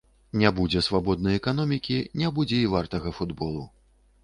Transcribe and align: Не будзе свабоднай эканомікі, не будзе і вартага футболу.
Не 0.43 0.51
будзе 0.59 0.81
свабоднай 0.87 1.35
эканомікі, 1.41 1.99
не 2.23 2.33
будзе 2.41 2.59
і 2.65 2.73
вартага 2.75 3.15
футболу. 3.21 3.71